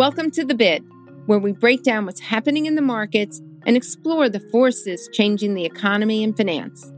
[0.00, 0.82] Welcome to The Bid,
[1.26, 5.66] where we break down what's happening in the markets and explore the forces changing the
[5.66, 6.90] economy and finance.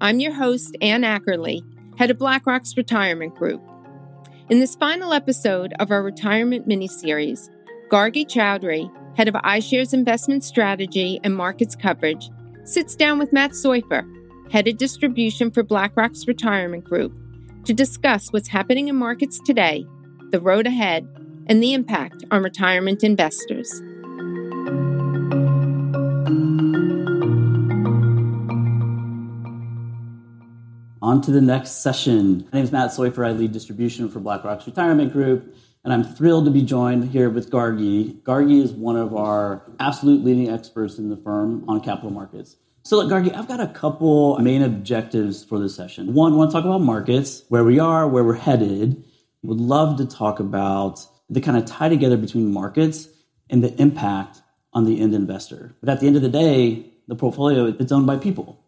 [0.00, 1.60] I'm your host, Anne Ackerley,
[1.98, 3.60] head of BlackRock's Retirement Group.
[4.48, 7.50] In this final episode of our retirement mini-series,
[7.90, 12.30] Gargi Chaudhuri, head of iShares investment strategy and markets coverage,
[12.64, 14.02] sits down with Matt Soifer,
[14.50, 17.12] head of distribution for BlackRock's Retirement Group,
[17.66, 19.84] to discuss what's happening in markets today,
[20.30, 21.06] the road ahead,
[21.46, 23.72] and the impact on retirement investors.
[31.02, 32.48] On to the next session.
[32.52, 33.24] My name is Matt Soifer.
[33.24, 35.54] I lead distribution for BlackRock's Retirement Group,
[35.84, 38.20] and I'm thrilled to be joined here with Gargi.
[38.22, 42.56] Gargi is one of our absolute leading experts in the firm on capital markets.
[42.82, 46.12] So, look, Gargi, I've got a couple main objectives for this session.
[46.12, 49.04] One, I want to talk about markets, where we are, where we're headed.
[49.42, 53.08] Would love to talk about the kind of tie together between markets
[53.50, 55.74] and the impact on the end investor.
[55.80, 58.62] But at the end of the day, the portfolio it's owned by people.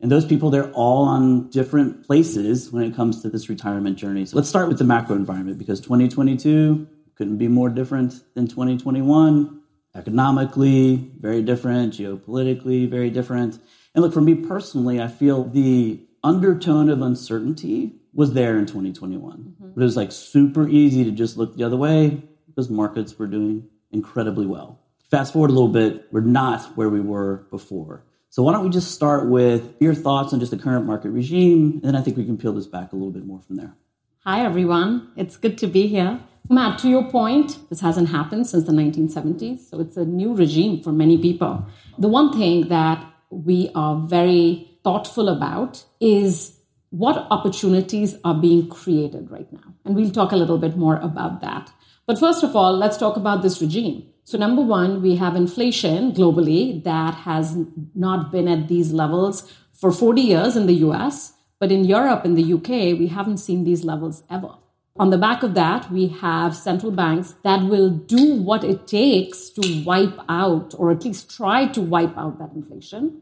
[0.00, 4.26] And those people, they're all on different places when it comes to this retirement journey.
[4.26, 9.62] So let's start with the macro environment because 2022 couldn't be more different than 2021.
[9.94, 11.94] Economically, very different.
[11.94, 13.58] Geopolitically, very different.
[13.94, 19.38] And look, for me personally, I feel the undertone of uncertainty was there in 2021.
[19.38, 19.70] Mm-hmm.
[19.74, 23.26] But it was like super easy to just look the other way because markets were
[23.26, 24.80] doing incredibly well.
[25.10, 28.04] Fast forward a little bit, we're not where we were before.
[28.30, 31.72] So why don't we just start with your thoughts on just the current market regime,
[31.74, 33.76] and then I think we can peel this back a little bit more from there.
[34.24, 35.12] Hi, everyone.
[35.16, 36.20] It's good to be here.
[36.50, 40.82] Matt, to your point, this hasn't happened since the 1970s, so it's a new regime
[40.82, 41.64] for many people.
[41.98, 46.55] The one thing that we are very thoughtful about is
[46.90, 49.74] what opportunities are being created right now.
[49.84, 51.70] And we'll talk a little bit more about that.
[52.06, 54.06] But first of all, let's talk about this regime.
[54.24, 57.56] So, number one, we have inflation globally that has
[57.94, 62.36] not been at these levels for 40 years in the US, but in Europe and
[62.36, 64.54] the UK, we haven't seen these levels ever.
[64.98, 69.50] On the back of that, we have central banks that will do what it takes
[69.50, 73.20] to wipe out, or at least try to wipe out that inflation.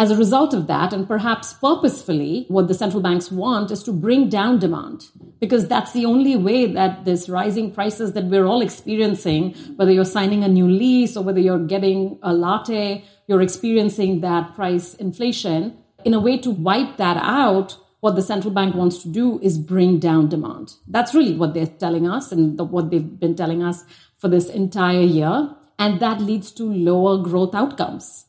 [0.00, 3.92] As a result of that, and perhaps purposefully, what the central banks want is to
[3.92, 5.06] bring down demand
[5.40, 10.04] because that's the only way that this rising prices that we're all experiencing, whether you're
[10.04, 15.76] signing a new lease or whether you're getting a latte, you're experiencing that price inflation.
[16.04, 19.58] In a way to wipe that out, what the central bank wants to do is
[19.58, 20.74] bring down demand.
[20.86, 23.82] That's really what they're telling us and the, what they've been telling us
[24.16, 25.56] for this entire year.
[25.76, 28.26] And that leads to lower growth outcomes.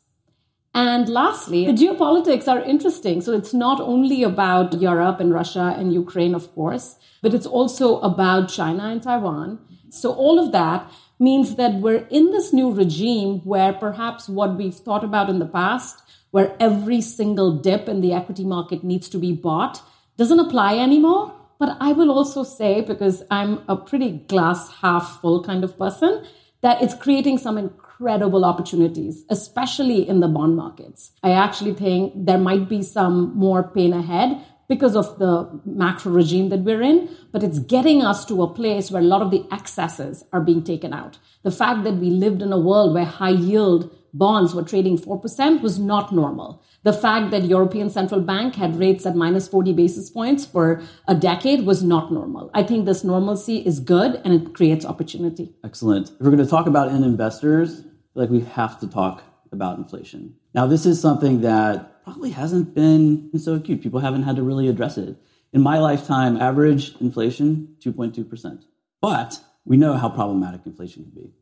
[0.74, 3.22] And lastly, the geopolitics are interesting.
[3.22, 8.00] So it's not only about Europe and Russia and Ukraine, of course, but it's also
[8.02, 9.60] about China and Taiwan.
[9.90, 14.76] So all of that means that we're in this new regime where perhaps what we've
[14.76, 19.18] thought about in the past, where every single dip in the equity market needs to
[19.18, 19.82] be bought,
[20.18, 21.34] doesn't apply anymore.
[21.58, 26.26] But I will also say, because I'm a pretty glass half full kind of person,
[26.62, 31.12] that it's creating some incredible incredible opportunities, especially in the bond markets.
[31.22, 36.48] I actually think there might be some more pain ahead because of the macro regime
[36.50, 39.46] that we're in, but it's getting us to a place where a lot of the
[39.52, 41.18] excesses are being taken out.
[41.44, 45.62] The fact that we lived in a world where high yield bonds were trading 4%
[45.62, 46.64] was not normal.
[46.84, 51.16] The fact that European Central Bank had rates at minus 40 basis points for a
[51.16, 52.50] decade was not normal.
[52.54, 55.54] I think this normalcy is good and it creates opportunity.
[55.64, 56.10] Excellent.
[56.10, 57.84] If we're going to talk about end investors,
[58.16, 60.36] like we have to talk about inflation.
[60.54, 63.82] Now, this is something that probably hasn't been so acute.
[63.82, 65.16] People haven't had to really address it.
[65.54, 68.64] In my lifetime, average inflation, 2.2%.
[69.02, 71.34] But we know how problematic inflation can be.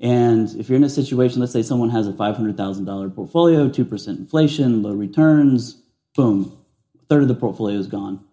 [0.00, 4.82] And if you're in a situation, let's say someone has a $500,000 portfolio, 2% inflation,
[4.82, 5.80] low returns,
[6.14, 6.56] boom,
[7.00, 8.24] a third of the portfolio is gone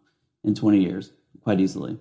[0.43, 1.11] in 20 years
[1.43, 1.97] quite easily.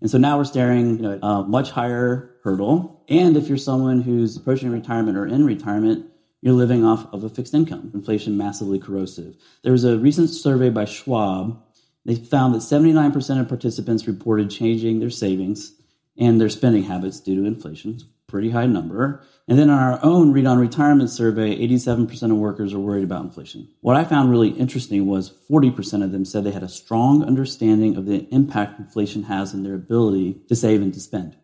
[0.00, 3.02] And so now we're staring you know, at a much higher hurdle.
[3.08, 6.06] And if you're someone who's approaching retirement or in retirement,
[6.40, 9.34] you're living off of a fixed income, inflation massively corrosive.
[9.62, 11.60] There was a recent survey by Schwab.
[12.04, 15.72] They found that 79% of participants reported changing their savings
[16.16, 19.22] and their spending habits due to inflation pretty high number.
[19.48, 23.24] And then on our own Read on Retirement survey, 87% of workers are worried about
[23.24, 23.68] inflation.
[23.80, 27.96] What I found really interesting was 40% of them said they had a strong understanding
[27.96, 31.36] of the impact inflation has on their ability to save and to spend.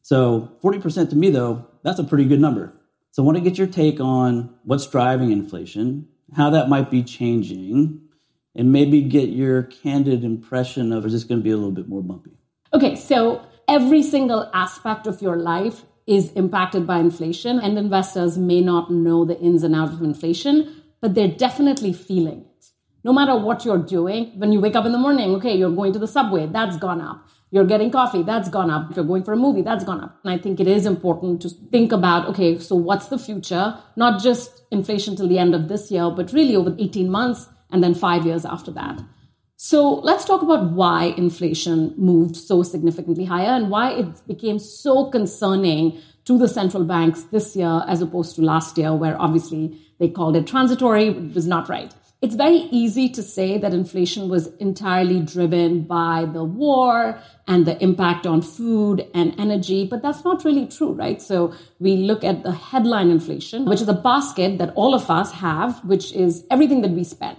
[0.00, 2.72] So 40% to me, though, that's a pretty good number.
[3.10, 7.02] So I want to get your take on what's driving inflation, how that might be
[7.02, 8.00] changing,
[8.54, 11.88] and maybe get your candid impression of is this going to be a little bit
[11.88, 12.30] more bumpy?
[12.72, 18.60] Okay, so every single aspect of your life is impacted by inflation, and investors may
[18.60, 22.66] not know the ins and outs of inflation, but they're definitely feeling it.
[23.04, 25.92] No matter what you're doing, when you wake up in the morning, okay, you're going
[25.92, 27.28] to the subway, that's gone up.
[27.52, 28.90] You're getting coffee, that's gone up.
[28.90, 30.18] If you're going for a movie, that's gone up.
[30.24, 33.78] And I think it is important to think about, okay, so what's the future?
[33.96, 37.84] Not just inflation till the end of this year, but really over 18 months and
[37.84, 39.00] then five years after that.
[39.62, 45.10] So let's talk about why inflation moved so significantly higher and why it became so
[45.10, 50.08] concerning to the central banks this year as opposed to last year, where obviously they
[50.08, 51.92] called it transitory, it was not right.
[52.22, 57.76] It's very easy to say that inflation was entirely driven by the war and the
[57.82, 61.20] impact on food and energy, but that's not really true, right?
[61.20, 65.32] So we look at the headline inflation, which is a basket that all of us
[65.32, 67.36] have, which is everything that we spend.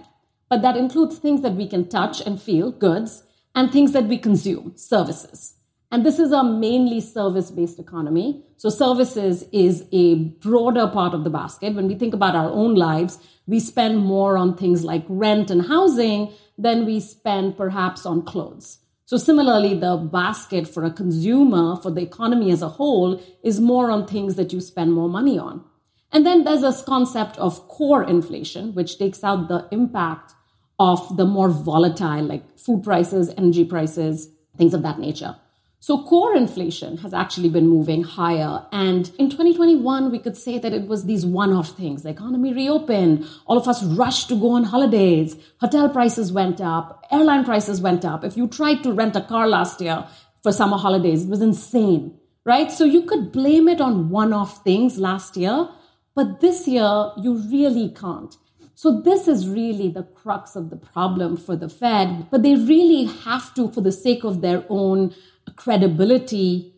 [0.52, 3.22] But that includes things that we can touch and feel, goods,
[3.54, 5.54] and things that we consume, services.
[5.90, 8.44] And this is a mainly service based economy.
[8.58, 11.74] So services is a broader part of the basket.
[11.74, 13.16] When we think about our own lives,
[13.46, 18.76] we spend more on things like rent and housing than we spend perhaps on clothes.
[19.06, 23.90] So similarly, the basket for a consumer, for the economy as a whole, is more
[23.90, 25.64] on things that you spend more money on.
[26.12, 30.34] And then there's this concept of core inflation, which takes out the impact
[30.78, 35.36] of the more volatile, like food prices, energy prices, things of that nature.
[35.80, 38.64] So core inflation has actually been moving higher.
[38.70, 42.04] And in 2021, we could say that it was these one-off things.
[42.04, 43.26] The economy reopened.
[43.46, 45.34] All of us rushed to go on holidays.
[45.60, 47.04] Hotel prices went up.
[47.10, 48.22] Airline prices went up.
[48.22, 50.06] If you tried to rent a car last year
[50.44, 52.70] for summer holidays, it was insane, right?
[52.70, 55.68] So you could blame it on one-off things last year.
[56.14, 58.36] But this year, you really can't.
[58.74, 63.04] So this is really the crux of the problem for the Fed, but they really
[63.04, 65.14] have to, for the sake of their own
[65.56, 66.72] credibility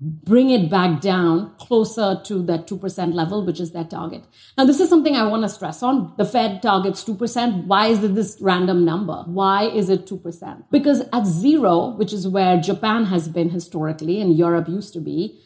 [0.00, 4.24] bring it back down closer to that 2% level, which is their target.
[4.56, 6.14] Now, this is something I want to stress on.
[6.16, 7.66] The Fed targets 2%.
[7.66, 9.24] Why is it this random number?
[9.26, 10.64] Why is it 2%?
[10.70, 15.38] Because at zero, which is where Japan has been historically and Europe used to be,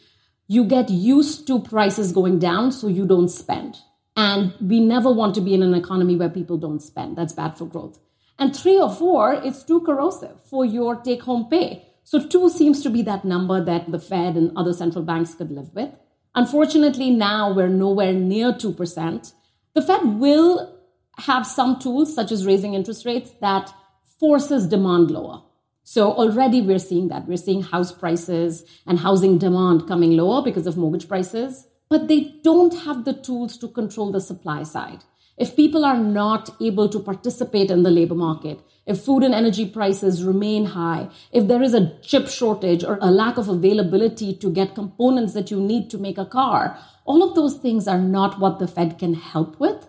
[0.47, 3.77] you get used to prices going down, so you don't spend.
[4.15, 7.17] And we never want to be in an economy where people don't spend.
[7.17, 7.99] That's bad for growth.
[8.39, 11.85] And three or four, it's too corrosive for your take home pay.
[12.03, 15.51] So two seems to be that number that the Fed and other central banks could
[15.51, 15.89] live with.
[16.35, 19.33] Unfortunately, now we're nowhere near 2%.
[19.73, 20.77] The Fed will
[21.17, 23.73] have some tools, such as raising interest rates, that
[24.19, 25.41] forces demand lower.
[25.83, 27.27] So already we're seeing that.
[27.27, 32.35] We're seeing house prices and housing demand coming lower because of mortgage prices, but they
[32.43, 35.03] don't have the tools to control the supply side.
[35.37, 39.67] If people are not able to participate in the labor market, if food and energy
[39.67, 44.49] prices remain high, if there is a chip shortage or a lack of availability to
[44.49, 48.39] get components that you need to make a car, all of those things are not
[48.39, 49.87] what the Fed can help with.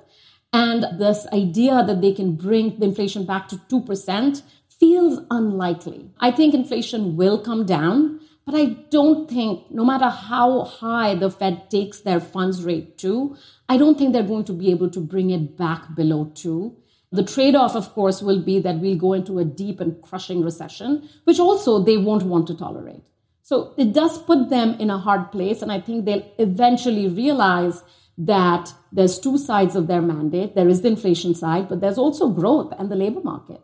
[0.53, 4.43] And this idea that they can bring the inflation back to 2%
[4.81, 6.11] feels unlikely.
[6.19, 11.31] I think inflation will come down, but I don't think, no matter how high the
[11.31, 13.37] Fed takes their funds rate to,
[13.69, 16.77] I don't think they're going to be able to bring it back below two.
[17.11, 20.43] The trade off, of course, will be that we'll go into a deep and crushing
[20.43, 23.03] recession, which also they won't want to tolerate.
[23.43, 25.63] So it does put them in a hard place.
[25.63, 27.83] And I think they'll eventually realize
[28.19, 30.55] that there's two sides of their mandate.
[30.55, 33.61] There is the inflation side, but there's also growth and the labor market.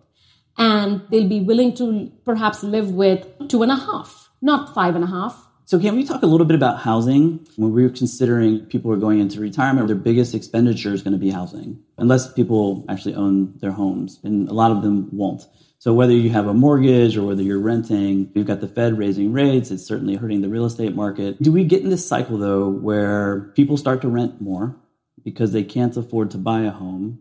[0.57, 5.05] And they'll be willing to perhaps live with two and a half, not five and
[5.05, 7.47] a half, so, can we talk a little bit about housing?
[7.57, 11.19] When we are considering people are going into retirement, their biggest expenditure is going to
[11.19, 15.47] be housing, unless people actually own their homes, and a lot of them won't.
[15.79, 19.33] So, whether you have a mortgage or whether you're renting, you've got the Fed raising
[19.33, 21.41] rates, it's certainly hurting the real estate market.
[21.41, 24.77] Do we get in this cycle, though, where people start to rent more
[25.25, 27.21] because they can't afford to buy a home?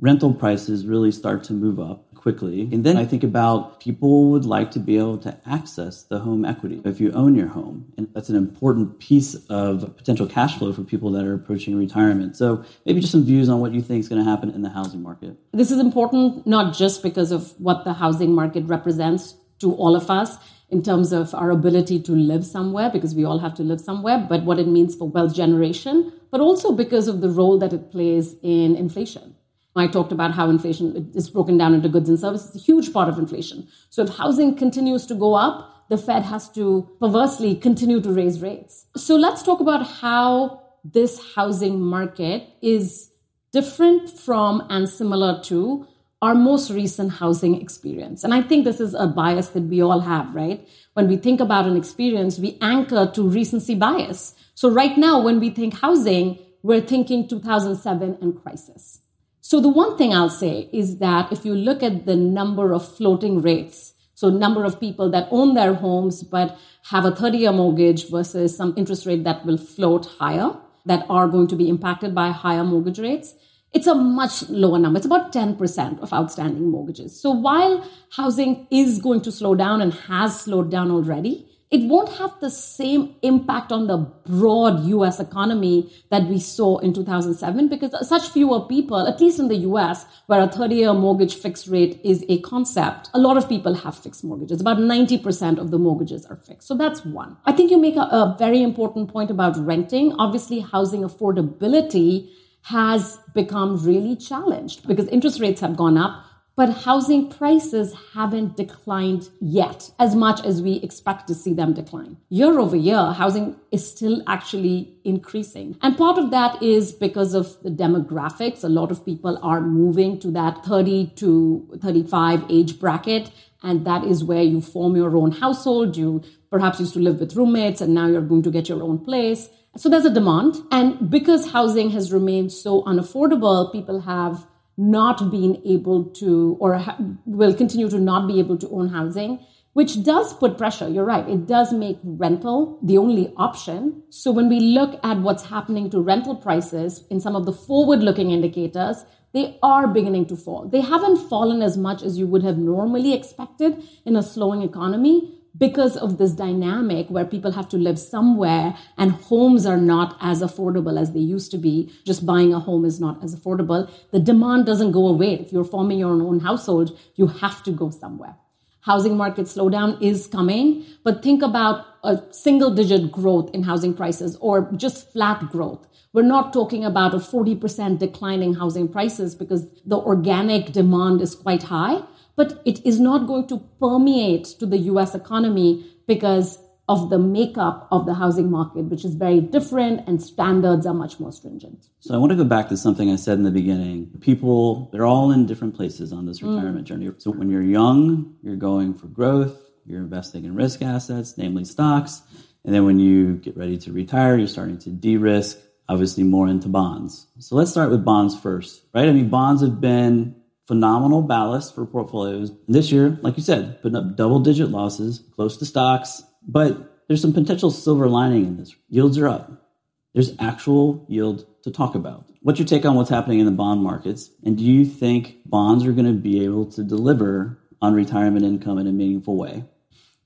[0.00, 2.68] Rental prices really start to move up quickly.
[2.72, 6.44] And then I think about people would like to be able to access the home
[6.44, 7.92] equity if you own your home.
[7.96, 12.36] And that's an important piece of potential cash flow for people that are approaching retirement.
[12.36, 14.70] So maybe just some views on what you think is going to happen in the
[14.70, 15.36] housing market.
[15.52, 20.10] This is important not just because of what the housing market represents to all of
[20.10, 20.36] us
[20.68, 24.26] in terms of our ability to live somewhere, because we all have to live somewhere,
[24.28, 27.92] but what it means for wealth generation, but also because of the role that it
[27.92, 29.36] plays in inflation.
[29.76, 32.56] I talked about how inflation is broken down into goods and services.
[32.56, 33.68] A huge part of inflation.
[33.90, 38.40] So if housing continues to go up, the Fed has to perversely continue to raise
[38.40, 38.86] rates.
[38.96, 43.10] So let's talk about how this housing market is
[43.52, 45.86] different from and similar to
[46.22, 48.24] our most recent housing experience.
[48.24, 50.66] And I think this is a bias that we all have, right?
[50.94, 54.34] When we think about an experience, we anchor to recency bias.
[54.54, 59.00] So right now, when we think housing, we're thinking 2007 and crisis.
[59.48, 62.96] So the one thing I'll say is that if you look at the number of
[62.96, 66.58] floating rates, so number of people that own their homes but
[66.90, 71.28] have a 30 year mortgage versus some interest rate that will float higher, that are
[71.28, 73.34] going to be impacted by higher mortgage rates,
[73.72, 74.96] it's a much lower number.
[74.96, 77.20] It's about 10% of outstanding mortgages.
[77.20, 82.10] So while housing is going to slow down and has slowed down already, it won't
[82.18, 88.08] have the same impact on the broad US economy that we saw in 2007 because
[88.08, 92.00] such fewer people, at least in the US, where a 30 year mortgage fixed rate
[92.04, 94.60] is a concept, a lot of people have fixed mortgages.
[94.60, 96.68] About 90% of the mortgages are fixed.
[96.68, 97.36] So that's one.
[97.44, 100.12] I think you make a, a very important point about renting.
[100.18, 102.28] Obviously, housing affordability
[102.62, 106.24] has become really challenged because interest rates have gone up,
[106.56, 112.16] but housing prices haven't declined yet as much as we expect to see them decline.
[112.30, 115.76] Year over year, housing is still actually increasing.
[115.82, 118.64] And part of that is because of the demographics.
[118.64, 123.30] A lot of people are moving to that 30 to 35 age bracket.
[123.62, 125.96] And that is where you form your own household.
[125.96, 129.04] You perhaps used to live with roommates and now you're going to get your own
[129.04, 129.50] place.
[129.76, 130.62] So there's a demand.
[130.72, 136.98] And because housing has remained so unaffordable, people have not been able to, or ha-
[137.24, 139.38] will continue to not be able to own housing,
[139.72, 140.88] which does put pressure.
[140.88, 141.28] You're right.
[141.28, 144.02] It does make rental the only option.
[144.10, 148.02] So when we look at what's happening to rental prices in some of the forward
[148.02, 150.66] looking indicators, they are beginning to fall.
[150.66, 155.35] They haven't fallen as much as you would have normally expected in a slowing economy,
[155.56, 160.42] because of this dynamic where people have to live somewhere and homes are not as
[160.42, 161.92] affordable as they used to be.
[162.04, 163.90] Just buying a home is not as affordable.
[164.10, 165.34] The demand doesn't go away.
[165.34, 168.36] If you're forming your own household, you have to go somewhere.
[168.80, 174.36] Housing market slowdown is coming, but think about a single digit growth in housing prices
[174.40, 175.88] or just flat growth.
[176.12, 181.64] We're not talking about a 40% declining housing prices because the organic demand is quite
[181.64, 182.02] high
[182.36, 187.88] but it is not going to permeate to the US economy because of the makeup
[187.90, 191.88] of the housing market, which is very different and standards are much more stringent.
[191.98, 194.06] So I want to go back to something I said in the beginning.
[194.20, 196.88] People, they're all in different places on this retirement mm.
[196.88, 197.10] journey.
[197.18, 202.22] So when you're young, you're going for growth, you're investing in risk assets, namely stocks.
[202.64, 206.46] And then when you get ready to retire, you're starting to de risk, obviously more
[206.46, 207.26] into bonds.
[207.40, 209.08] So let's start with bonds first, right?
[209.08, 210.36] I mean, bonds have been
[210.66, 212.52] phenomenal ballast for portfolios.
[212.68, 217.22] This year, like you said, putting up double digit losses, close to stocks, but there's
[217.22, 218.74] some potential silver lining in this.
[218.88, 219.70] Yields are up.
[220.12, 222.24] There's actual yield to talk about.
[222.40, 224.30] What's your take on what's happening in the bond markets?
[224.44, 228.78] And do you think bonds are going to be able to deliver on retirement income
[228.78, 229.64] in a meaningful way?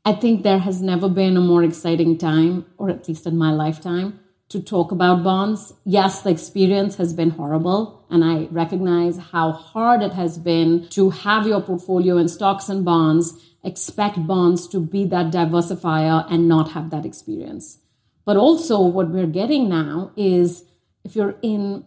[0.05, 3.53] I think there has never been a more exciting time, or at least in my
[3.53, 5.73] lifetime, to talk about bonds.
[5.85, 11.11] Yes, the experience has been horrible, and I recognize how hard it has been to
[11.11, 13.33] have your portfolio in stocks and bonds,
[13.65, 17.79] expect bonds to be that diversifier and not have that experience.
[18.25, 20.65] But also, what we're getting now is
[21.05, 21.85] if you're in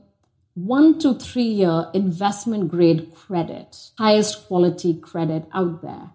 [0.56, 6.12] one to three year investment grade credit, highest quality credit out there,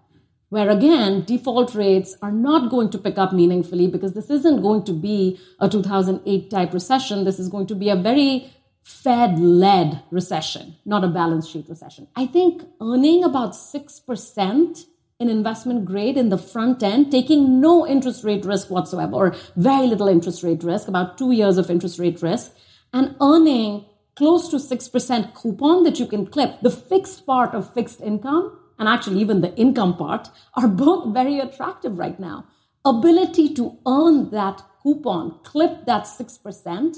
[0.49, 4.83] where again, default rates are not going to pick up meaningfully because this isn't going
[4.83, 7.23] to be a 2008 type recession.
[7.23, 8.51] This is going to be a very
[8.83, 12.07] Fed led recession, not a balance sheet recession.
[12.15, 14.85] I think earning about 6%
[15.19, 19.85] in investment grade in the front end, taking no interest rate risk whatsoever, or very
[19.85, 22.55] little interest rate risk, about two years of interest rate risk,
[22.91, 28.01] and earning close to 6% coupon that you can clip, the fixed part of fixed
[28.01, 32.45] income and actually even the income part are both very attractive right now.
[32.85, 36.97] Ability to earn that coupon, clip that 6%,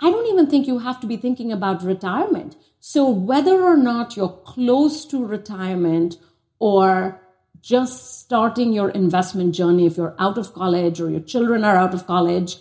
[0.00, 2.56] I don't even think you have to be thinking about retirement.
[2.80, 6.16] So whether or not you're close to retirement
[6.58, 7.20] or
[7.62, 11.94] just starting your investment journey, if you're out of college or your children are out
[11.94, 12.58] of college,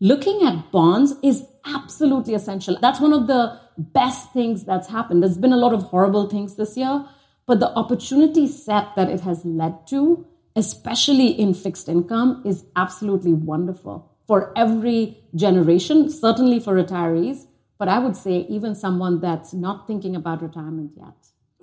[0.00, 2.76] looking at bonds is absolutely essential.
[2.80, 5.22] That's one of the best things that's happened.
[5.22, 7.06] There's been a lot of horrible things this year,
[7.52, 13.34] but the opportunity set that it has led to, especially in fixed income, is absolutely
[13.34, 17.44] wonderful for every generation, certainly for retirees,
[17.78, 21.12] but I would say even someone that's not thinking about retirement yet.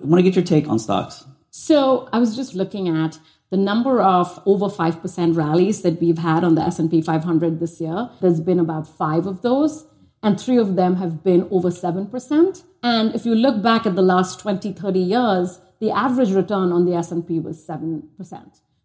[0.00, 1.24] I want to get your take on stocks.
[1.50, 3.18] So I was just looking at
[3.50, 8.10] the number of over 5% rallies that we've had on the S&P 500 this year.
[8.20, 9.86] There's been about 5 of those.
[10.22, 12.62] and three of them have been over 7%.
[12.82, 16.84] And if you look back at the last 20, 30 years, the average return on
[16.84, 18.02] the S&P was 7%.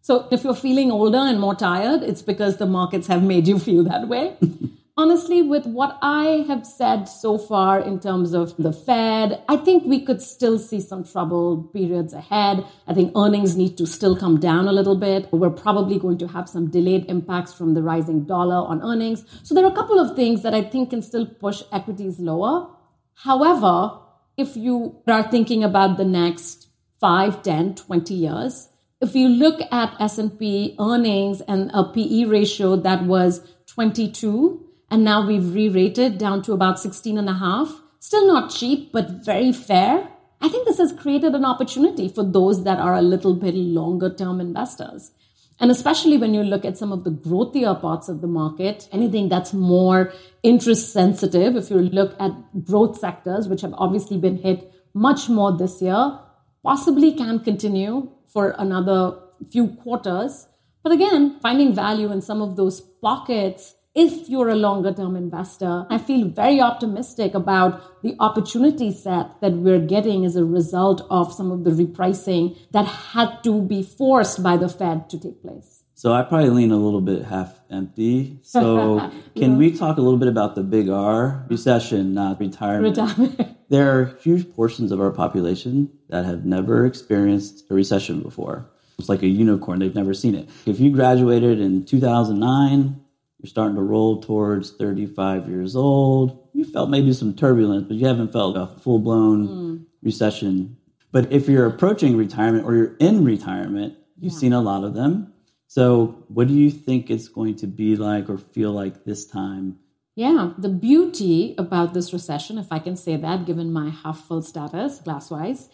[0.00, 3.58] So if you're feeling older and more tired, it's because the markets have made you
[3.58, 4.36] feel that way.
[4.98, 9.84] honestly, with what I have said so far in terms of the Fed, I think
[9.84, 12.64] we could still see some trouble periods ahead.
[12.86, 15.30] I think earnings need to still come down a little bit.
[15.32, 19.24] We're probably going to have some delayed impacts from the rising dollar on earnings.
[19.42, 22.68] So there are a couple of things that I think can still push equities lower.
[23.14, 23.98] However,
[24.36, 26.65] if you are thinking about the next
[27.00, 28.68] 5, 10, 20 years,
[29.00, 35.26] if you look at S&P earnings and a PE ratio that was 22 and now
[35.26, 37.82] we've re-rated down to about 16 and a half.
[37.98, 40.08] Still not cheap, but very fair.
[40.40, 44.14] I think this has created an opportunity for those that are a little bit longer
[44.14, 45.10] term investors.
[45.58, 49.28] And especially when you look at some of the growthier parts of the market, anything
[49.28, 50.12] that's more
[50.42, 55.56] interest sensitive, if you look at growth sectors, which have obviously been hit much more
[55.56, 56.18] this year,
[56.66, 59.18] possibly can continue for another
[59.52, 60.48] few quarters.
[60.82, 65.86] But again, finding value in some of those pockets if you're a longer term investor,
[65.88, 71.32] I feel very optimistic about the opportunity set that we're getting as a result of
[71.32, 75.84] some of the repricing that had to be forced by the Fed to take place.
[75.94, 78.38] So I probably lean a little bit half empty.
[78.42, 78.98] So
[79.34, 79.56] can yeah.
[79.56, 82.98] we talk a little bit about the big R recession, not retirement?
[82.98, 83.55] retirement.
[83.68, 88.70] There are huge portions of our population that have never experienced a recession before.
[88.98, 89.80] It's like a unicorn.
[89.80, 90.48] They've never seen it.
[90.64, 93.00] If you graduated in 2009,
[93.38, 96.48] you're starting to roll towards 35 years old.
[96.54, 99.86] You felt maybe some turbulence, but you haven't felt a full blown mm.
[100.02, 100.76] recession.
[101.12, 104.38] But if you're approaching retirement or you're in retirement, you've yeah.
[104.38, 105.32] seen a lot of them.
[105.68, 109.78] So, what do you think it's going to be like or feel like this time?
[110.16, 114.40] Yeah, the beauty about this recession, if I can say that, given my half full
[114.40, 115.68] status, glass wise,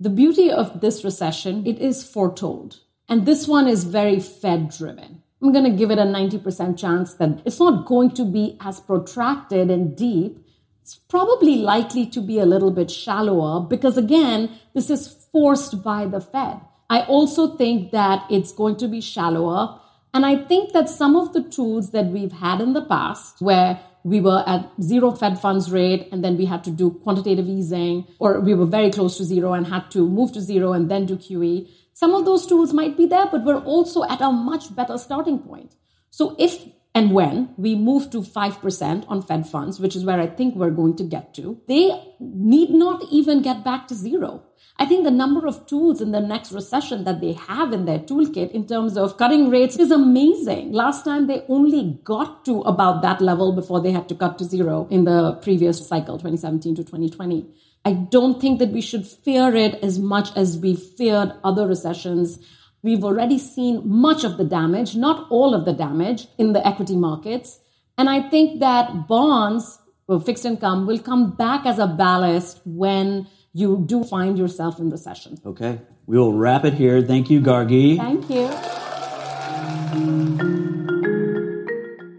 [0.00, 2.80] the beauty of this recession, it is foretold.
[3.08, 5.22] And this one is very Fed driven.
[5.40, 8.80] I'm going to give it a 90% chance that it's not going to be as
[8.80, 10.44] protracted and deep.
[10.82, 16.06] It's probably likely to be a little bit shallower because, again, this is forced by
[16.06, 16.60] the Fed.
[16.90, 19.80] I also think that it's going to be shallower.
[20.16, 23.78] And I think that some of the tools that we've had in the past, where
[24.02, 28.06] we were at zero Fed funds rate and then we had to do quantitative easing,
[28.18, 31.04] or we were very close to zero and had to move to zero and then
[31.04, 31.68] do QE.
[31.92, 35.38] Some of those tools might be there, but we're also at a much better starting
[35.38, 35.76] point.
[36.08, 40.28] So if and when we move to 5% on Fed funds, which is where I
[40.28, 44.44] think we're going to get to, they need not even get back to zero.
[44.78, 47.98] I think the number of tools in the next recession that they have in their
[47.98, 50.72] toolkit in terms of cutting rates is amazing.
[50.72, 54.44] Last time they only got to about that level before they had to cut to
[54.44, 57.46] zero in the previous cycle, 2017 to 2020.
[57.86, 62.38] I don't think that we should fear it as much as we feared other recessions.
[62.82, 66.96] We've already seen much of the damage, not all of the damage in the equity
[66.96, 67.60] markets.
[67.96, 73.26] And I think that bonds, or fixed income, will come back as a ballast when
[73.56, 75.40] you do find yourself in recession.
[75.46, 75.80] Okay.
[76.06, 77.00] We will wrap it here.
[77.00, 77.96] Thank you, Gargi.
[77.96, 78.48] Thank you.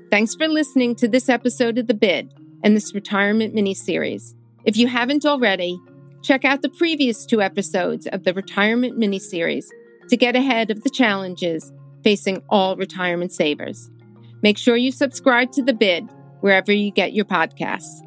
[0.10, 4.34] Thanks for listening to this episode of The Bid and this retirement mini series.
[4.66, 5.80] If you haven't already,
[6.24, 9.72] check out the previous two episodes of the Retirement Mini Series
[10.10, 11.72] to get ahead of the challenges
[12.04, 13.92] facing all retirement savers.
[14.42, 16.10] Make sure you subscribe to The Bid
[16.42, 18.07] wherever you get your podcasts.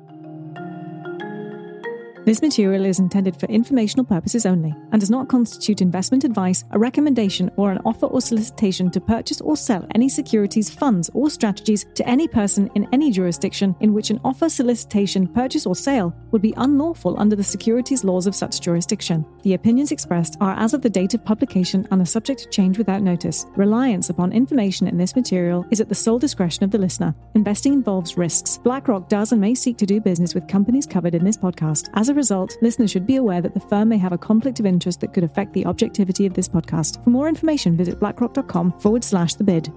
[2.30, 6.78] This material is intended for informational purposes only and does not constitute investment advice, a
[6.78, 11.86] recommendation, or an offer or solicitation to purchase or sell any securities, funds, or strategies
[11.96, 16.40] to any person in any jurisdiction in which an offer, solicitation, purchase, or sale would
[16.40, 19.26] be unlawful under the securities laws of such jurisdiction.
[19.42, 22.78] The opinions expressed are as of the date of publication and are subject to change
[22.78, 23.44] without notice.
[23.56, 27.12] Reliance upon information in this material is at the sole discretion of the listener.
[27.34, 28.58] Investing involves risks.
[28.58, 31.90] BlackRock does and may seek to do business with companies covered in this podcast.
[31.94, 34.66] As a result, listeners should be aware that the firm may have a conflict of
[34.66, 37.02] interest that could affect the objectivity of this podcast.
[37.02, 39.72] For more information, visit blackrock.com forward slash the bid.